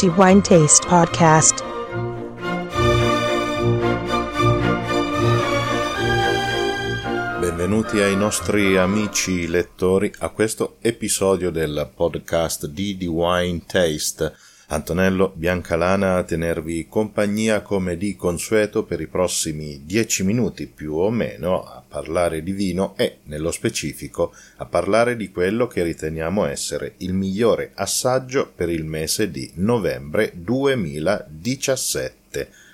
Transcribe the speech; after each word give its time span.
the 0.00 0.08
Wine 0.16 0.40
Taste 0.40 0.86
Podcast. 0.86 1.62
Benvenuti 7.38 8.00
ai 8.00 8.16
nostri 8.16 8.78
amici 8.78 9.46
lettori 9.46 10.10
a 10.20 10.30
questo 10.30 10.78
episodio 10.80 11.50
del 11.50 11.90
podcast 11.94 12.66
di 12.66 12.96
The 12.96 13.06
Wine 13.08 13.64
Taste. 13.66 14.34
Antonello 14.72 15.32
Biancalana 15.34 16.14
a 16.14 16.22
tenervi 16.22 16.86
compagnia 16.88 17.60
come 17.60 17.96
di 17.96 18.14
consueto 18.14 18.84
per 18.84 19.00
i 19.00 19.08
prossimi 19.08 19.82
dieci 19.84 20.22
minuti 20.22 20.68
più 20.68 20.94
o 20.94 21.10
meno 21.10 21.64
a 21.64 21.82
parlare 21.86 22.44
di 22.44 22.52
vino 22.52 22.94
e, 22.96 23.18
nello 23.24 23.50
specifico, 23.50 24.32
a 24.58 24.66
parlare 24.66 25.16
di 25.16 25.32
quello 25.32 25.66
che 25.66 25.82
riteniamo 25.82 26.44
essere 26.44 26.94
il 26.98 27.14
migliore 27.14 27.72
assaggio 27.74 28.48
per 28.54 28.68
il 28.68 28.84
mese 28.84 29.32
di 29.32 29.50
novembre 29.54 30.30
2017 30.36 32.69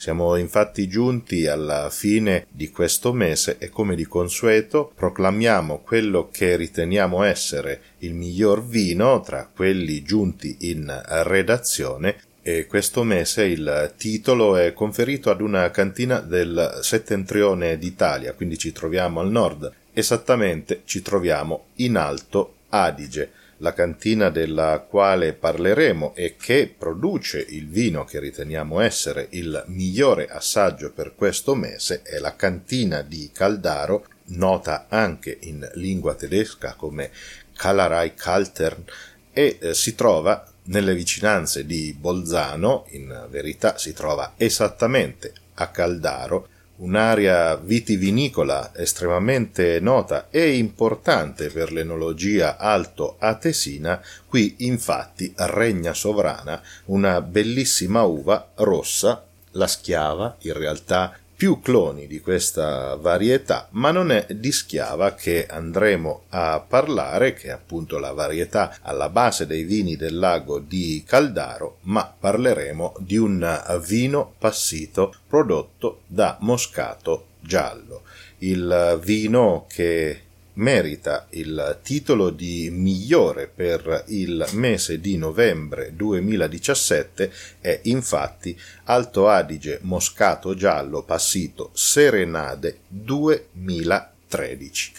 siamo 0.00 0.34
infatti 0.36 0.88
giunti 0.88 1.46
alla 1.46 1.90
fine 1.90 2.46
di 2.48 2.70
questo 2.70 3.12
mese 3.12 3.58
e 3.58 3.68
come 3.68 3.94
di 3.94 4.06
consueto 4.06 4.90
proclamiamo 4.94 5.80
quello 5.80 6.30
che 6.32 6.56
riteniamo 6.56 7.22
essere 7.22 7.82
il 7.98 8.14
miglior 8.14 8.66
vino 8.66 9.20
tra 9.20 9.46
quelli 9.54 10.02
giunti 10.02 10.56
in 10.60 10.90
redazione 11.24 12.16
e 12.40 12.64
questo 12.64 13.04
mese 13.04 13.44
il 13.44 13.92
titolo 13.98 14.56
è 14.56 14.72
conferito 14.72 15.28
ad 15.28 15.42
una 15.42 15.70
cantina 15.70 16.20
del 16.20 16.78
settentrione 16.80 17.76
d'Italia, 17.76 18.32
quindi 18.32 18.56
ci 18.56 18.72
troviamo 18.72 19.20
al 19.20 19.30
nord, 19.30 19.70
esattamente 19.92 20.80
ci 20.86 21.02
troviamo 21.02 21.66
in 21.74 21.98
Alto 21.98 22.54
Adige 22.70 23.32
la 23.60 23.72
cantina 23.72 24.30
della 24.30 24.84
quale 24.88 25.32
parleremo 25.32 26.14
e 26.14 26.36
che 26.36 26.72
produce 26.76 27.44
il 27.48 27.68
vino 27.68 28.04
che 28.04 28.18
riteniamo 28.18 28.80
essere 28.80 29.26
il 29.30 29.62
migliore 29.68 30.26
assaggio 30.26 30.92
per 30.92 31.14
questo 31.14 31.54
mese 31.54 32.02
è 32.02 32.18
la 32.18 32.36
cantina 32.36 33.02
di 33.02 33.30
Caldaro, 33.32 34.06
nota 34.30 34.86
anche 34.88 35.36
in 35.42 35.68
lingua 35.74 36.14
tedesca 36.14 36.74
come 36.74 37.10
Kalarai 37.54 38.14
Kaltern 38.14 38.84
e 39.32 39.58
eh, 39.60 39.74
si 39.74 39.94
trova 39.94 40.46
nelle 40.64 40.94
vicinanze 40.94 41.66
di 41.66 41.94
Bolzano, 41.98 42.86
in 42.90 43.26
verità 43.28 43.76
si 43.76 43.92
trova 43.92 44.34
esattamente 44.36 45.32
a 45.54 45.68
Caldaro, 45.68 46.48
un'area 46.80 47.56
vitivinicola 47.56 48.72
estremamente 48.74 49.80
nota 49.80 50.28
e 50.30 50.56
importante 50.56 51.48
per 51.48 51.72
l'enologia 51.72 52.56
alto-atesina, 52.56 54.02
qui 54.26 54.56
infatti 54.58 55.32
regna 55.36 55.94
sovrana 55.94 56.60
una 56.86 57.20
bellissima 57.20 58.02
uva 58.02 58.50
rossa, 58.56 59.24
la 59.52 59.66
schiava, 59.66 60.36
in 60.40 60.52
realtà 60.52 61.16
più 61.40 61.60
cloni 61.62 62.06
di 62.06 62.20
questa 62.20 62.96
varietà, 62.96 63.68
ma 63.70 63.90
non 63.92 64.12
è 64.12 64.26
di 64.28 64.52
schiava 64.52 65.14
che 65.14 65.46
andremo 65.46 66.24
a 66.28 66.60
parlare, 66.60 67.32
che 67.32 67.46
è 67.46 67.50
appunto 67.50 67.98
la 67.98 68.12
varietà 68.12 68.76
alla 68.82 69.08
base 69.08 69.46
dei 69.46 69.62
vini 69.62 69.96
del 69.96 70.18
lago 70.18 70.58
di 70.58 71.02
Caldaro, 71.06 71.78
ma 71.84 72.04
parleremo 72.04 72.96
di 72.98 73.16
un 73.16 73.80
vino 73.86 74.34
passito 74.36 75.14
prodotto 75.26 76.02
da 76.06 76.36
Moscato 76.40 77.28
Giallo, 77.40 78.02
il 78.40 79.00
vino 79.02 79.64
che 79.66 80.24
merita 80.60 81.26
il 81.30 81.78
titolo 81.82 82.30
di 82.30 82.70
migliore 82.70 83.50
per 83.52 84.04
il 84.08 84.46
mese 84.52 85.00
di 85.00 85.16
novembre 85.16 85.92
2017 85.94 87.32
è 87.60 87.80
infatti 87.84 88.58
Alto 88.84 89.28
Adige 89.28 89.78
Moscato 89.82 90.54
Giallo 90.54 91.02
Passito 91.02 91.70
Serenade 91.72 92.80
2013. 92.86 94.92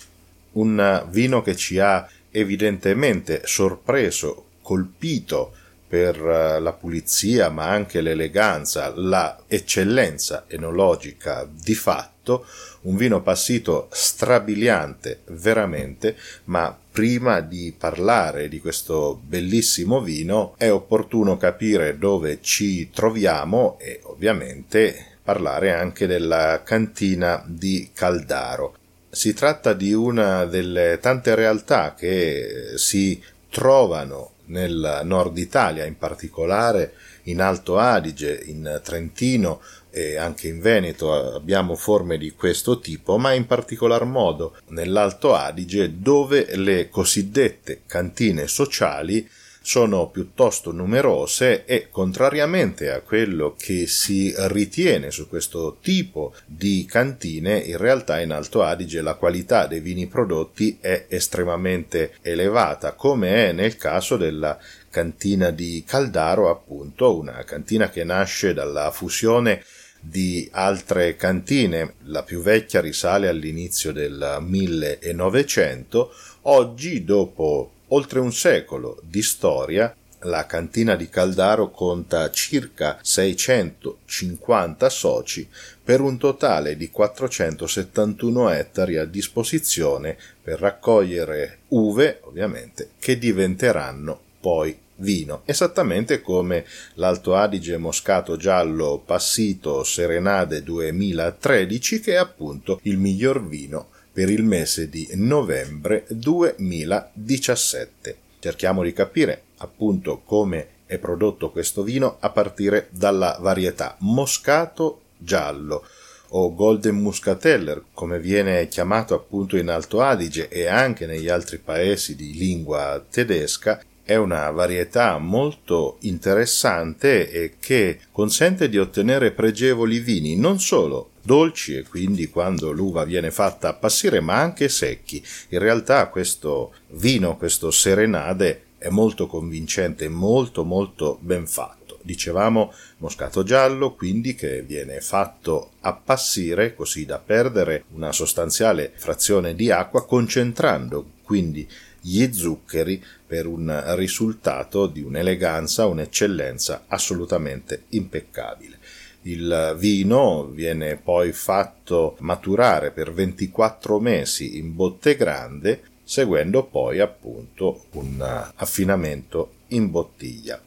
Un 0.54 1.06
vino 1.10 1.42
che 1.42 1.56
ci 1.56 1.80
ha 1.80 2.06
evidentemente 2.32 3.44
sorpreso, 3.46 4.48
colpito 4.62 5.56
per 5.92 6.18
la 6.22 6.72
pulizia 6.72 7.50
ma 7.50 7.68
anche 7.68 8.00
l'eleganza, 8.00 8.94
la 8.96 9.44
eccellenza 9.46 10.46
enologica 10.48 11.46
di 11.52 11.76
fatto, 11.76 12.46
un 12.84 12.96
vino 12.96 13.22
passito 13.22 13.90
strabiliante 13.92 15.24
veramente, 15.32 16.16
ma 16.46 16.74
prima 16.92 17.42
di 17.42 17.76
parlare 17.78 18.48
di 18.48 18.62
questo 18.62 19.20
bellissimo 19.22 20.00
vino 20.00 20.54
è 20.58 20.72
opportuno 20.72 21.36
capire 21.36 21.98
dove 21.98 22.40
ci 22.40 22.90
troviamo 22.90 23.78
e 23.78 24.00
ovviamente 24.04 25.18
parlare 25.22 25.74
anche 25.74 26.08
della 26.08 26.62
cantina 26.64 27.44
di 27.46 27.90
Caldaro. 27.94 28.78
Si 29.10 29.34
tratta 29.34 29.74
di 29.74 29.92
una 29.92 30.46
delle 30.46 31.00
tante 31.02 31.36
realtà 31.36 31.96
che 31.96 32.76
si 32.76 33.22
trovano 33.50 34.31
nel 34.52 35.02
nord 35.04 35.38
Italia, 35.38 35.86
in 35.86 35.98
particolare 35.98 36.94
in 37.24 37.42
Alto 37.42 37.78
Adige, 37.78 38.40
in 38.46 38.80
Trentino 38.84 39.62
e 39.90 40.18
anche 40.18 40.48
in 40.48 40.62
Veneto 40.62 41.36
abbiamo 41.36 41.76
forme 41.76 42.18
di 42.18 42.32
questo 42.32 42.80
tipo, 42.80 43.18
ma 43.18 43.34
in 43.34 43.46
particolar 43.46 44.06
modo 44.06 44.56
nell'Alto 44.70 45.34
Adige 45.34 46.00
dove 46.00 46.56
le 46.56 46.90
cosiddette 46.90 47.82
cantine 47.86 48.48
sociali 48.48 49.28
sono 49.64 50.10
piuttosto 50.10 50.72
numerose 50.72 51.66
e 51.66 51.90
contrariamente 51.92 52.92
a 52.92 53.02
quello 53.02 53.56
che 53.58 53.86
si 53.86 54.34
ritiene 54.36 55.12
su 55.12 55.30
questo 55.30 55.78
tipo 55.82 56.34
di 56.46 56.86
cantine, 56.90 57.60
in 57.60 57.78
realtà 57.78 58.20
in 58.20 58.32
Alto 58.32 58.64
Adige 58.64 59.02
la 59.02 59.14
qualità 59.14 59.68
dei 59.68 59.80
vini 59.80 60.08
prodotti 60.08 60.80
è 60.82 61.06
estremamente 61.08 62.14
elevata, 62.22 62.94
come 62.94 63.50
è 63.50 63.52
nel 63.52 63.78
caso 63.78 64.18
della 64.18 64.58
cantina 64.90 65.52
di 65.52 65.84
Caldaro, 65.86 66.50
appunto, 66.50 67.16
una 67.16 67.44
cantina 67.44 67.90
che 67.90 68.04
nasce 68.04 68.54
dalla 68.54 68.90
fusione 68.90 69.64
di 70.00 70.50
altre 70.54 71.16
cantine, 71.16 71.94
la 72.06 72.24
più 72.24 72.42
vecchia 72.42 72.82
risale 72.82 73.28
all'inizio 73.28 73.92
del 73.92 74.40
1900, 74.42 76.12
oggi 76.42 77.04
dopo 77.04 77.74
oltre 77.94 78.20
un 78.20 78.34
secolo 78.34 79.00
di 79.04 79.22
storia 79.22 79.96
la 80.26 80.46
cantina 80.46 80.96
di 80.96 81.10
Caldaro 81.10 81.72
conta 81.72 82.30
circa 82.30 83.00
650 83.02 84.90
soci 84.90 85.50
per 85.84 86.00
un 86.00 86.18
totale 86.18 86.78
di 86.78 86.92
471 86.92 88.50
ettari 88.52 88.98
a 88.98 89.06
disposizione 89.06 90.16
per 90.44 90.60
raccogliere 90.60 91.62
uve, 91.70 92.20
ovviamente, 92.26 92.90
che 93.00 93.18
diventeranno 93.18 94.20
poi 94.40 94.78
vino, 94.98 95.42
esattamente 95.46 96.22
come 96.22 96.66
l'Alto 96.96 97.36
Adige 97.36 97.78
Moscato 97.78 98.38
Giallo 98.38 99.02
Passito 99.04 99.84
Serenade 99.84 100.62
2013 100.62 102.00
che 102.00 102.14
è 102.14 102.18
appunto 102.18 102.80
il 102.84 102.98
miglior 102.98 103.44
vino 103.44 103.88
per 104.12 104.30
il 104.30 104.44
mese 104.44 104.90
di 104.90 105.08
novembre 105.14 106.06
2017. 106.10 108.18
Cerchiamo 108.40 108.84
di 108.84 108.92
capire 108.94 109.44
appunto 109.58 110.22
come 110.26 110.68
è 110.86 110.98
prodotto 110.98 111.52
questo 111.52 111.84
vino 111.84 112.18
a 112.20 112.30
partire 112.32 112.88
dalla 112.92 113.38
varietà 113.40 113.96
Moscato 114.00 115.02
Giallo 115.18 115.86
o 116.34 116.54
Golden 116.54 116.96
Muscateller, 116.96 117.84
come 117.94 118.20
viene 118.20 118.68
chiamato 118.68 119.14
appunto 119.14 119.56
in 119.58 119.70
Alto 119.70 120.02
Adige 120.02 120.50
e 120.50 120.68
anche 120.68 121.06
negli 121.06 121.30
altri 121.30 121.58
paesi 121.58 122.16
di 122.16 122.34
lingua 122.34 123.04
tedesca, 123.10 123.82
è 124.04 124.16
una 124.16 124.50
varietà 124.52 125.18
molto 125.18 125.98
interessante 126.02 127.30
e 127.32 127.54
che 127.60 128.00
consente 128.12 128.70
di 128.70 128.78
ottenere 128.78 129.32
pregevoli 129.32 130.00
vini 130.00 130.36
non 130.36 130.60
solo 130.60 131.12
dolci 131.22 131.76
e 131.76 131.84
quindi 131.84 132.30
quando 132.30 132.72
l'uva 132.72 133.04
viene 133.04 133.32
fatta 133.32 133.70
appassire 133.70 134.20
ma 134.20 134.40
anche 134.40 134.70
secchi. 134.70 135.24
In 135.50 135.60
realtà 135.60 136.08
questo 136.08 136.74
vino, 136.90 137.38
questo 137.38 137.72
serenade 137.72 138.64
è 138.78 138.90
molto 138.90 139.28
convincente, 139.28 140.10
molto 140.10 140.64
molto 140.64 141.18
ben 141.22 141.46
fatto. 141.46 142.00
Dicevamo 142.02 142.74
moscato 142.98 143.44
giallo, 143.44 143.94
quindi 143.94 144.34
che 144.34 144.64
viene 144.64 145.02
fatto 145.02 145.74
appassire 145.82 146.74
così 146.74 147.06
da 147.06 147.20
perdere 147.20 147.84
una 147.94 148.12
sostanziale 148.12 148.92
frazione 148.96 149.54
di 149.54 149.70
acqua 149.70 150.06
concentrando 150.06 151.20
quindi 151.32 151.66
gli 152.02 152.32
zuccheri 152.34 153.02
per 153.26 153.46
un 153.46 153.84
risultato 153.96 154.88
di 154.88 155.02
un'eleganza, 155.02 155.86
un'eccellenza 155.86 156.86
assolutamente 156.88 157.84
impeccabile. 157.90 158.80
Il 159.24 159.76
vino 159.78 160.48
viene 160.48 160.98
poi 160.98 161.32
fatto 161.32 162.16
maturare 162.20 162.92
per 162.92 163.14
24 163.14 164.00
mesi 164.00 164.58
in 164.58 164.76
botte 164.76 165.16
grande, 165.16 165.84
seguendo 166.04 166.64
poi 166.64 167.00
appunto 167.00 167.86
un 167.92 168.52
affinamento 168.56 169.54
in 169.68 169.92
bottiglia. 169.92 170.60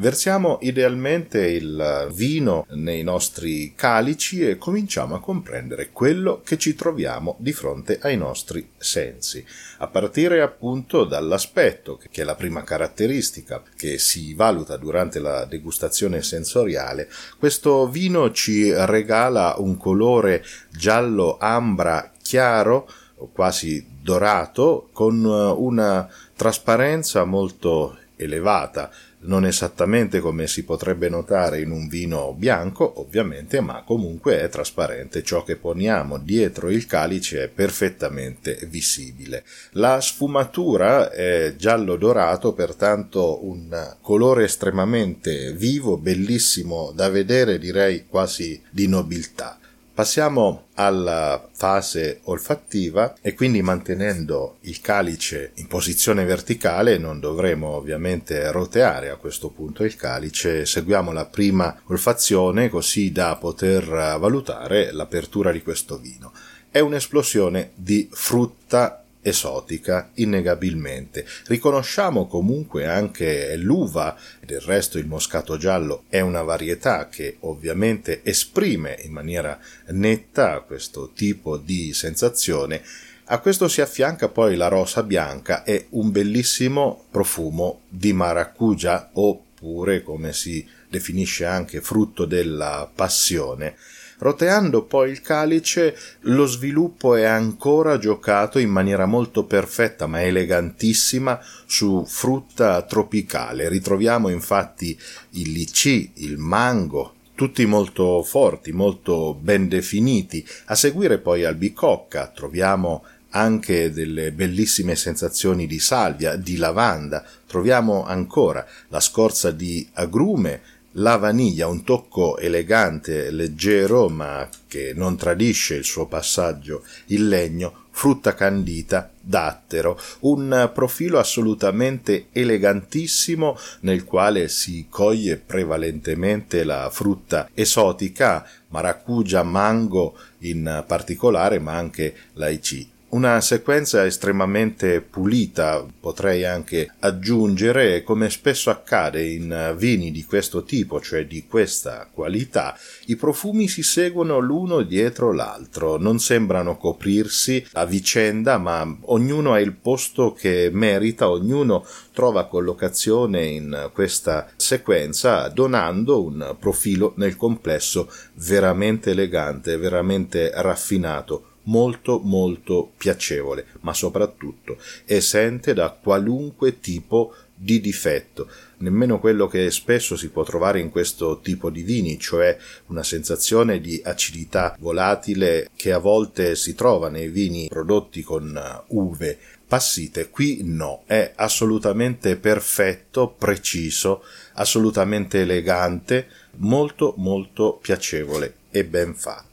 Versiamo 0.00 0.58
idealmente 0.60 1.44
il 1.44 2.08
vino 2.12 2.66
nei 2.70 3.02
nostri 3.02 3.72
calici 3.74 4.48
e 4.48 4.56
cominciamo 4.56 5.16
a 5.16 5.20
comprendere 5.20 5.90
quello 5.90 6.40
che 6.44 6.56
ci 6.56 6.76
troviamo 6.76 7.34
di 7.40 7.52
fronte 7.52 7.98
ai 8.00 8.16
nostri 8.16 8.70
sensi, 8.76 9.44
a 9.78 9.88
partire 9.88 10.40
appunto 10.40 11.02
dall'aspetto, 11.02 12.00
che 12.12 12.22
è 12.22 12.24
la 12.24 12.36
prima 12.36 12.62
caratteristica 12.62 13.60
che 13.76 13.98
si 13.98 14.34
valuta 14.34 14.76
durante 14.76 15.18
la 15.18 15.44
degustazione 15.46 16.22
sensoriale. 16.22 17.08
Questo 17.36 17.88
vino 17.88 18.30
ci 18.30 18.72
regala 18.72 19.56
un 19.58 19.76
colore 19.76 20.44
giallo 20.70 21.38
ambra 21.40 22.12
chiaro, 22.22 22.88
quasi 23.32 23.84
dorato, 24.00 24.90
con 24.92 25.24
una 25.24 26.08
trasparenza 26.36 27.24
molto 27.24 27.98
elevata, 28.14 28.90
non 29.20 29.44
esattamente 29.44 30.20
come 30.20 30.46
si 30.46 30.64
potrebbe 30.64 31.08
notare 31.08 31.60
in 31.60 31.70
un 31.70 31.88
vino 31.88 32.34
bianco, 32.34 33.00
ovviamente, 33.00 33.60
ma 33.60 33.82
comunque 33.84 34.40
è 34.40 34.48
trasparente. 34.48 35.22
Ciò 35.22 35.42
che 35.42 35.56
poniamo 35.56 36.18
dietro 36.18 36.70
il 36.70 36.86
calice 36.86 37.44
è 37.44 37.48
perfettamente 37.48 38.58
visibile. 38.68 39.44
La 39.72 40.00
sfumatura 40.00 41.10
è 41.10 41.54
giallo 41.56 41.96
dorato, 41.96 42.52
pertanto 42.52 43.44
un 43.46 43.96
colore 44.00 44.44
estremamente 44.44 45.52
vivo, 45.52 45.96
bellissimo 45.96 46.92
da 46.94 47.08
vedere, 47.08 47.58
direi 47.58 48.06
quasi 48.06 48.62
di 48.70 48.86
nobiltà. 48.86 49.58
Passiamo 49.98 50.68
alla 50.74 51.48
fase 51.52 52.20
olfattiva 52.26 53.16
e 53.20 53.34
quindi 53.34 53.62
mantenendo 53.62 54.58
il 54.60 54.80
calice 54.80 55.50
in 55.54 55.66
posizione 55.66 56.24
verticale 56.24 56.98
non 56.98 57.18
dovremo 57.18 57.70
ovviamente 57.70 58.52
roteare 58.52 59.10
a 59.10 59.16
questo 59.16 59.48
punto 59.48 59.82
il 59.82 59.96
calice, 59.96 60.66
seguiamo 60.66 61.10
la 61.10 61.24
prima 61.24 61.80
olfazione 61.86 62.68
così 62.68 63.10
da 63.10 63.34
poter 63.34 63.84
valutare 64.20 64.92
l'apertura 64.92 65.50
di 65.50 65.64
questo 65.64 65.98
vino. 65.98 66.32
È 66.70 66.78
un'esplosione 66.78 67.72
di 67.74 68.08
frutta 68.08 69.02
esotica 69.22 70.10
innegabilmente. 70.14 71.26
Riconosciamo 71.46 72.26
comunque 72.26 72.86
anche 72.86 73.56
l'uva, 73.56 74.16
del 74.44 74.60
resto 74.60 74.98
il 74.98 75.06
moscato 75.06 75.56
giallo 75.56 76.04
è 76.08 76.20
una 76.20 76.42
varietà 76.42 77.08
che 77.08 77.36
ovviamente 77.40 78.20
esprime 78.24 78.98
in 79.02 79.12
maniera 79.12 79.58
netta 79.88 80.60
questo 80.60 81.10
tipo 81.14 81.56
di 81.56 81.92
sensazione. 81.92 82.82
A 83.30 83.40
questo 83.40 83.68
si 83.68 83.82
affianca 83.82 84.28
poi 84.28 84.56
la 84.56 84.68
rosa 84.68 85.02
bianca 85.02 85.62
e 85.62 85.86
un 85.90 86.10
bellissimo 86.10 87.04
profumo 87.10 87.82
di 87.88 88.14
maracuja 88.14 89.10
oppure 89.12 90.02
come 90.02 90.32
si 90.32 90.66
definisce 90.88 91.44
anche 91.44 91.82
frutto 91.82 92.24
della 92.24 92.90
passione 92.92 93.76
Roteando 94.18 94.82
poi 94.82 95.10
il 95.10 95.20
calice, 95.20 95.96
lo 96.22 96.46
sviluppo 96.46 97.14
è 97.14 97.24
ancora 97.24 97.98
giocato 97.98 98.58
in 98.58 98.68
maniera 98.68 99.06
molto 99.06 99.44
perfetta 99.44 100.08
ma 100.08 100.22
elegantissima 100.22 101.40
su 101.66 102.04
frutta 102.04 102.82
tropicale. 102.82 103.68
Ritroviamo 103.68 104.28
infatti 104.28 104.98
il 105.30 105.52
licì, 105.52 106.10
il 106.14 106.36
mango, 106.36 107.14
tutti 107.36 107.64
molto 107.66 108.24
forti, 108.24 108.72
molto 108.72 109.36
ben 109.40 109.68
definiti. 109.68 110.44
A 110.66 110.74
seguire 110.74 111.18
poi 111.18 111.44
albicocca 111.44 112.26
troviamo 112.34 113.04
anche 113.30 113.92
delle 113.92 114.32
bellissime 114.32 114.96
sensazioni 114.96 115.68
di 115.68 115.78
salvia, 115.78 116.34
di 116.34 116.56
lavanda, 116.56 117.24
troviamo 117.46 118.04
ancora 118.04 118.66
la 118.88 119.00
scorza 119.00 119.52
di 119.52 119.86
agrume, 119.92 120.60
la 120.92 121.16
vaniglia, 121.16 121.66
un 121.66 121.84
tocco 121.84 122.38
elegante, 122.38 123.30
leggero, 123.30 124.08
ma 124.08 124.48
che 124.66 124.92
non 124.94 125.16
tradisce 125.16 125.74
il 125.74 125.84
suo 125.84 126.06
passaggio 126.06 126.84
in 127.06 127.28
legno, 127.28 127.86
frutta 127.90 128.34
candita, 128.34 129.10
dattero, 129.20 130.00
un 130.20 130.70
profilo 130.72 131.18
assolutamente 131.18 132.26
elegantissimo 132.32 133.58
nel 133.80 134.04
quale 134.04 134.48
si 134.48 134.86
coglie 134.88 135.36
prevalentemente 135.36 136.64
la 136.64 136.88
frutta 136.90 137.50
esotica, 137.54 138.46
maracuja, 138.68 139.42
mango 139.42 140.16
in 140.40 140.84
particolare, 140.86 141.58
ma 141.58 141.76
anche 141.76 142.14
l'aici. 142.34 142.96
Una 143.10 143.40
sequenza 143.40 144.04
estremamente 144.04 145.00
pulita, 145.00 145.82
potrei 145.98 146.44
anche 146.44 146.92
aggiungere, 146.98 148.02
come 148.02 148.28
spesso 148.28 148.68
accade 148.68 149.26
in 149.26 149.74
vini 149.78 150.10
di 150.10 150.26
questo 150.26 150.62
tipo, 150.62 151.00
cioè 151.00 151.26
di 151.26 151.46
questa 151.46 152.06
qualità, 152.12 152.76
i 153.06 153.16
profumi 153.16 153.66
si 153.66 153.82
seguono 153.82 154.40
l'uno 154.40 154.82
dietro 154.82 155.32
l'altro, 155.32 155.96
non 155.96 156.18
sembrano 156.18 156.76
coprirsi 156.76 157.66
a 157.72 157.86
vicenda, 157.86 158.58
ma 158.58 158.86
ognuno 159.06 159.54
ha 159.54 159.60
il 159.60 159.72
posto 159.72 160.34
che 160.34 160.68
merita, 160.70 161.30
ognuno 161.30 161.86
trova 162.12 162.46
collocazione 162.46 163.46
in 163.46 163.90
questa 163.94 164.50
sequenza, 164.54 165.48
donando 165.48 166.22
un 166.22 166.56
profilo 166.60 167.14
nel 167.16 167.36
complesso 167.36 168.12
veramente 168.34 169.12
elegante, 169.12 169.78
veramente 169.78 170.50
raffinato 170.54 171.47
molto 171.68 172.20
molto 172.22 172.92
piacevole, 172.96 173.66
ma 173.80 173.94
soprattutto 173.94 174.76
esente 175.04 175.72
da 175.74 175.90
qualunque 175.90 176.80
tipo 176.80 177.34
di 177.54 177.80
difetto, 177.80 178.48
nemmeno 178.78 179.18
quello 179.18 179.48
che 179.48 179.70
spesso 179.70 180.16
si 180.16 180.28
può 180.28 180.44
trovare 180.44 180.78
in 180.80 180.90
questo 180.90 181.40
tipo 181.40 181.70
di 181.70 181.82
vini, 181.82 182.18
cioè 182.18 182.56
una 182.86 183.02
sensazione 183.02 183.80
di 183.80 184.00
acidità 184.04 184.76
volatile 184.78 185.68
che 185.74 185.92
a 185.92 185.98
volte 185.98 186.54
si 186.54 186.74
trova 186.74 187.08
nei 187.08 187.28
vini 187.28 187.66
prodotti 187.68 188.22
con 188.22 188.84
uve 188.88 189.38
passite. 189.66 190.30
Qui 190.30 190.60
no, 190.62 191.02
è 191.06 191.32
assolutamente 191.34 192.36
perfetto, 192.36 193.34
preciso, 193.36 194.22
assolutamente 194.54 195.40
elegante, 195.40 196.28
molto 196.58 197.14
molto 197.16 197.78
piacevole 197.82 198.54
e 198.70 198.84
ben 198.84 199.14
fatto. 199.14 199.47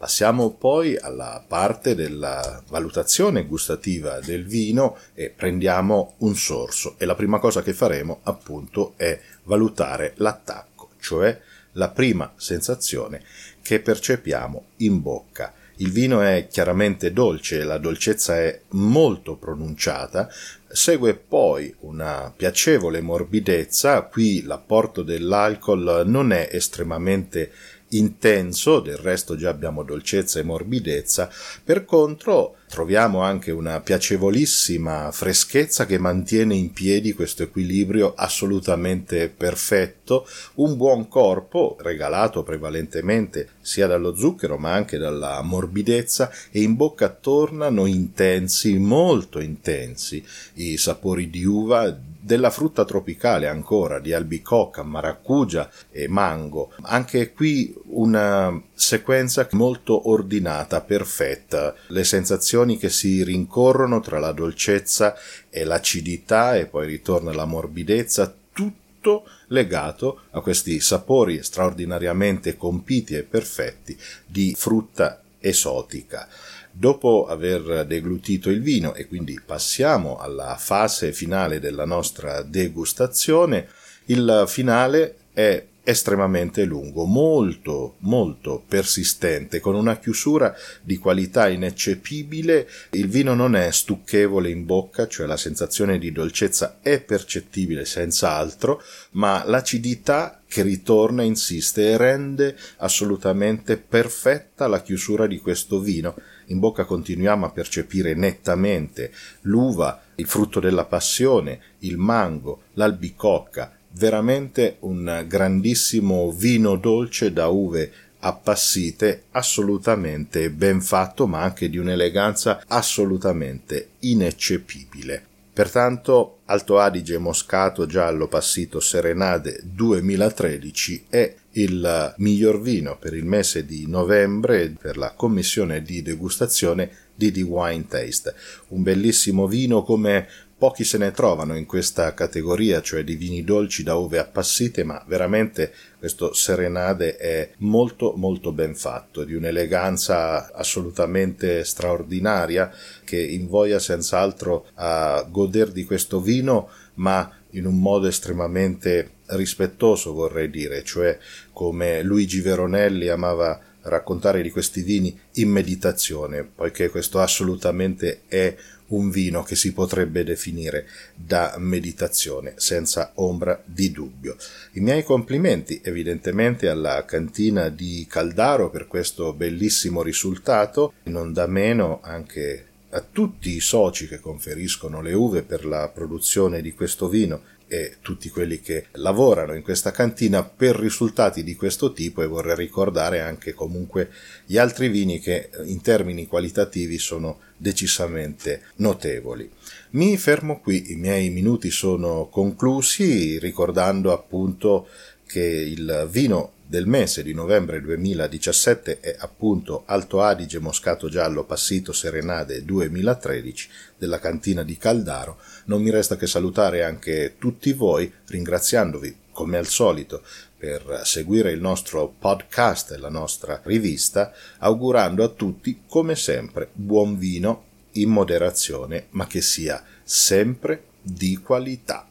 Passiamo 0.00 0.52
poi 0.52 0.96
alla 0.96 1.44
parte 1.46 1.94
della 1.94 2.62
valutazione 2.68 3.44
gustativa 3.44 4.18
del 4.20 4.46
vino 4.46 4.96
e 5.12 5.28
prendiamo 5.28 6.14
un 6.20 6.34
sorso. 6.36 6.94
E 6.96 7.04
la 7.04 7.14
prima 7.14 7.38
cosa 7.38 7.60
che 7.60 7.74
faremo 7.74 8.20
appunto 8.22 8.94
è 8.96 9.20
valutare 9.42 10.14
l'attacco, 10.16 10.92
cioè 11.00 11.38
la 11.72 11.90
prima 11.90 12.32
sensazione 12.36 13.22
che 13.60 13.80
percepiamo 13.80 14.64
in 14.76 15.02
bocca. 15.02 15.52
Il 15.76 15.92
vino 15.92 16.22
è 16.22 16.46
chiaramente 16.50 17.12
dolce, 17.12 17.62
la 17.62 17.76
dolcezza 17.76 18.38
è 18.38 18.58
molto 18.70 19.36
pronunciata, 19.36 20.30
segue 20.66 21.14
poi 21.14 21.74
una 21.80 22.32
piacevole 22.34 23.02
morbidezza, 23.02 24.00
qui 24.02 24.44
l'apporto 24.44 25.02
dell'alcol 25.02 26.04
non 26.06 26.32
è 26.32 26.48
estremamente 26.52 27.52
intenso, 27.90 28.80
del 28.80 28.96
resto 28.96 29.36
già 29.36 29.48
abbiamo 29.48 29.82
dolcezza 29.82 30.38
e 30.38 30.44
morbidezza, 30.44 31.30
per 31.64 31.84
contro 31.84 32.56
troviamo 32.68 33.22
anche 33.22 33.50
una 33.50 33.80
piacevolissima 33.80 35.10
freschezza 35.10 35.86
che 35.86 35.98
mantiene 35.98 36.54
in 36.54 36.72
piedi 36.72 37.12
questo 37.14 37.42
equilibrio 37.42 38.14
assolutamente 38.14 39.28
perfetto, 39.28 40.26
un 40.54 40.76
buon 40.76 41.08
corpo 41.08 41.76
regalato 41.80 42.44
prevalentemente 42.44 43.48
sia 43.60 43.88
dallo 43.88 44.14
zucchero 44.14 44.56
ma 44.56 44.72
anche 44.72 44.98
dalla 44.98 45.42
morbidezza 45.42 46.30
e 46.50 46.62
in 46.62 46.76
bocca 46.76 47.08
tornano 47.08 47.86
intensi, 47.86 48.78
molto 48.78 49.40
intensi 49.40 50.24
i 50.54 50.76
sapori 50.76 51.28
di 51.28 51.44
uva 51.44 51.98
della 52.30 52.50
frutta 52.50 52.84
tropicale 52.84 53.48
ancora, 53.48 53.98
di 53.98 54.12
albicocca, 54.12 54.84
maracugia 54.84 55.68
e 55.90 56.06
mango. 56.06 56.72
Anche 56.82 57.32
qui 57.32 57.74
una 57.86 58.56
sequenza 58.72 59.48
molto 59.50 60.08
ordinata, 60.08 60.80
perfetta, 60.80 61.74
le 61.88 62.04
sensazioni 62.04 62.78
che 62.78 62.88
si 62.88 63.24
rincorrono 63.24 63.98
tra 63.98 64.20
la 64.20 64.30
dolcezza 64.30 65.16
e 65.50 65.64
l'acidità 65.64 66.54
e 66.54 66.66
poi 66.66 66.86
ritorna 66.86 67.32
la 67.32 67.46
morbidezza, 67.46 68.32
tutto 68.52 69.26
legato 69.48 70.20
a 70.30 70.40
questi 70.40 70.78
sapori 70.78 71.42
straordinariamente 71.42 72.56
compiti 72.56 73.16
e 73.16 73.24
perfetti 73.24 73.98
di 74.24 74.54
frutta 74.56 75.20
esotica. 75.40 76.28
Dopo 76.72 77.26
aver 77.26 77.84
deglutito 77.86 78.50
il 78.50 78.62
vino 78.62 78.94
e 78.94 79.06
quindi 79.06 79.40
passiamo 79.44 80.18
alla 80.18 80.56
fase 80.56 81.12
finale 81.12 81.60
della 81.60 81.84
nostra 81.84 82.42
degustazione, 82.42 83.68
il 84.06 84.44
finale 84.46 85.16
è 85.32 85.64
estremamente 85.82 86.64
lungo, 86.64 87.04
molto, 87.04 87.96
molto 88.00 88.62
persistente, 88.66 89.60
con 89.60 89.74
una 89.74 89.98
chiusura 89.98 90.54
di 90.82 90.98
qualità 90.98 91.48
ineccepibile. 91.48 92.68
Il 92.90 93.08
vino 93.08 93.34
non 93.34 93.56
è 93.56 93.70
stucchevole 93.70 94.50
in 94.50 94.66
bocca, 94.66 95.08
cioè 95.08 95.26
la 95.26 95.36
sensazione 95.36 95.98
di 95.98 96.12
dolcezza 96.12 96.78
è 96.80 97.00
percettibile 97.00 97.84
senz'altro, 97.84 98.82
ma 99.12 99.42
l'acidità 99.44 100.42
che 100.46 100.62
ritorna, 100.62 101.22
insiste 101.22 101.90
e 101.90 101.96
rende 101.96 102.56
assolutamente 102.78 103.76
perfetta 103.76 104.66
la 104.66 104.82
chiusura 104.82 105.26
di 105.26 105.38
questo 105.38 105.80
vino. 105.80 106.14
In 106.50 106.58
bocca 106.58 106.84
continuiamo 106.84 107.46
a 107.46 107.50
percepire 107.50 108.14
nettamente 108.14 109.12
l'uva, 109.42 110.02
il 110.16 110.26
frutto 110.26 110.58
della 110.58 110.84
passione, 110.84 111.60
il 111.80 111.96
mango, 111.96 112.62
l'albicocca, 112.74 113.72
veramente 113.92 114.76
un 114.80 115.24
grandissimo 115.26 116.30
vino 116.32 116.76
dolce 116.76 117.32
da 117.32 117.48
uve 117.48 117.92
appassite 118.20 119.24
assolutamente 119.30 120.50
ben 120.50 120.80
fatto 120.80 121.26
ma 121.26 121.40
anche 121.40 121.70
di 121.70 121.78
un'eleganza 121.78 122.64
assolutamente 122.66 123.90
ineccepibile. 124.00 125.24
Pertanto 125.52 126.38
Alto 126.46 126.78
Adige 126.78 127.18
Moscato 127.18 127.86
Giallo 127.86 128.28
Passito 128.28 128.80
Serenade 128.80 129.60
2013 129.62 131.06
è 131.08 131.34
il 131.52 132.14
miglior 132.18 132.60
vino 132.60 132.96
per 132.98 133.14
il 133.14 133.24
mese 133.24 133.64
di 133.64 133.86
novembre 133.88 134.74
per 134.80 134.96
la 134.96 135.12
commissione 135.12 135.82
di 135.82 136.02
degustazione 136.02 136.90
di 137.14 137.32
The 137.32 137.42
Wine 137.42 137.86
Taste. 137.86 138.34
Un 138.68 138.82
bellissimo 138.82 139.46
vino 139.46 139.82
come 139.82 140.28
Pochi 140.60 140.84
se 140.84 140.98
ne 140.98 141.10
trovano 141.10 141.56
in 141.56 141.64
questa 141.64 142.12
categoria, 142.12 142.82
cioè 142.82 143.02
di 143.02 143.14
vini 143.14 143.44
dolci 143.44 143.82
da 143.82 143.94
uve 143.94 144.18
appassite, 144.18 144.84
ma 144.84 145.02
veramente 145.06 145.72
questo 145.98 146.34
Serenade 146.34 147.16
è 147.16 147.52
molto 147.60 148.12
molto 148.14 148.52
ben 148.52 148.74
fatto, 148.74 149.24
di 149.24 149.32
un'eleganza 149.32 150.52
assolutamente 150.52 151.64
straordinaria 151.64 152.70
che 153.04 153.18
invoia 153.18 153.78
senz'altro 153.78 154.66
a 154.74 155.26
goder 155.30 155.72
di 155.72 155.84
questo 155.84 156.20
vino, 156.20 156.68
ma 156.96 157.34
in 157.52 157.64
un 157.64 157.80
modo 157.80 158.06
estremamente 158.06 159.12
rispettoso 159.28 160.12
vorrei 160.12 160.50
dire, 160.50 160.84
cioè 160.84 161.18
come 161.54 162.02
Luigi 162.02 162.42
Veronelli 162.42 163.08
amava 163.08 163.58
raccontare 163.82 164.42
di 164.42 164.50
questi 164.50 164.82
vini 164.82 165.18
in 165.34 165.50
meditazione, 165.50 166.44
poiché 166.44 166.90
questo 166.90 167.20
assolutamente 167.20 168.22
è 168.26 168.54
un 168.88 169.10
vino 169.10 169.42
che 169.42 169.54
si 169.54 169.72
potrebbe 169.72 170.24
definire 170.24 170.86
da 171.14 171.54
meditazione 171.58 172.54
senza 172.56 173.12
ombra 173.16 173.60
di 173.64 173.90
dubbio. 173.90 174.36
I 174.72 174.80
miei 174.80 175.02
complimenti 175.02 175.80
evidentemente 175.82 176.68
alla 176.68 177.04
cantina 177.04 177.68
di 177.68 178.06
Caldaro 178.08 178.70
per 178.70 178.86
questo 178.86 179.32
bellissimo 179.32 180.02
risultato, 180.02 180.94
non 181.04 181.32
da 181.32 181.46
meno 181.46 182.00
anche 182.02 182.66
a 182.90 183.00
tutti 183.00 183.54
i 183.54 183.60
soci 183.60 184.08
che 184.08 184.18
conferiscono 184.18 185.00
le 185.00 185.12
uve 185.12 185.42
per 185.42 185.64
la 185.64 185.88
produzione 185.88 186.60
di 186.60 186.74
questo 186.74 187.08
vino 187.08 187.42
e 187.72 187.98
tutti 188.02 188.28
quelli 188.30 188.60
che 188.60 188.86
lavorano 188.94 189.54
in 189.54 189.62
questa 189.62 189.92
cantina 189.92 190.42
per 190.42 190.74
risultati 190.74 191.44
di 191.44 191.54
questo 191.54 191.92
tipo 191.92 192.20
e 192.20 192.26
vorrei 192.26 192.56
ricordare 192.56 193.20
anche 193.20 193.54
comunque 193.54 194.10
gli 194.44 194.58
altri 194.58 194.88
vini 194.88 195.20
che 195.20 195.50
in 195.66 195.80
termini 195.80 196.26
qualitativi 196.26 196.98
sono 196.98 197.38
decisamente 197.56 198.62
notevoli. 198.76 199.48
Mi 199.90 200.16
fermo 200.16 200.58
qui, 200.58 200.90
i 200.90 200.96
miei 200.96 201.30
minuti 201.30 201.70
sono 201.70 202.26
conclusi 202.26 203.38
ricordando 203.38 204.12
appunto 204.12 204.88
che 205.30 205.40
il 205.40 206.08
vino 206.10 206.54
del 206.66 206.88
mese 206.88 207.22
di 207.22 207.32
novembre 207.32 207.80
2017 207.80 208.98
è 208.98 209.14
appunto 209.20 209.84
Alto 209.86 210.22
Adige 210.22 210.58
Moscato 210.58 211.08
Giallo 211.08 211.44
Passito 211.44 211.92
Serenade 211.92 212.64
2013 212.64 213.68
della 213.96 214.18
cantina 214.18 214.64
di 214.64 214.76
Caldaro. 214.76 215.38
Non 215.66 215.82
mi 215.82 215.90
resta 215.90 216.16
che 216.16 216.26
salutare 216.26 216.82
anche 216.82 217.36
tutti 217.38 217.72
voi, 217.72 218.12
ringraziandovi 218.26 219.18
come 219.30 219.56
al 219.56 219.68
solito 219.68 220.22
per 220.58 221.02
seguire 221.04 221.52
il 221.52 221.60
nostro 221.60 222.12
podcast 222.18 222.90
e 222.90 222.98
la 222.98 223.08
nostra 223.08 223.60
rivista, 223.62 224.32
augurando 224.58 225.22
a 225.22 225.28
tutti 225.28 225.82
come 225.86 226.16
sempre 226.16 226.70
buon 226.72 227.16
vino 227.16 227.66
in 227.92 228.10
moderazione, 228.10 229.06
ma 229.10 229.28
che 229.28 229.42
sia 229.42 229.80
sempre 230.02 230.86
di 231.00 231.36
qualità. 231.36 232.08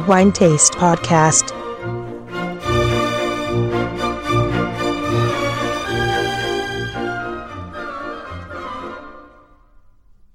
Wine 0.00 0.32
Taste 0.32 0.72
Podcast. 0.74 1.51